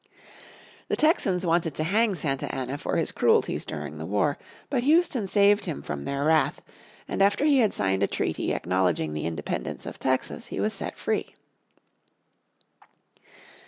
[0.87, 5.27] The Texans wanted to hang Santa Anna for his cruelties during the war, but Houston
[5.27, 6.63] saved him from their wrath,
[7.07, 10.97] and after he had signed a treaty acknowledging the independence of Texas he was set
[10.97, 11.35] free.